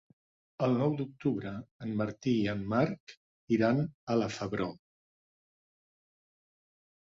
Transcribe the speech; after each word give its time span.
El 0.67 0.71
nou 0.77 0.93
d'octubre 1.01 1.51
en 1.87 1.93
Martí 1.99 2.33
i 2.37 2.47
en 2.53 2.63
Marc 2.71 3.13
iran 3.59 3.83
a 4.15 4.17
la 4.23 4.31
Febró. 4.39 4.71